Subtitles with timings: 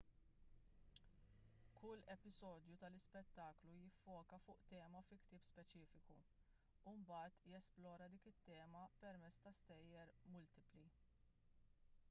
[1.79, 6.15] kull episodju tal-ispettaklu jiffoka fuq tema fi ktieb speċifiku
[6.93, 10.83] u mbagħad jesplora dik it-tema permezz ta' stejjer multipli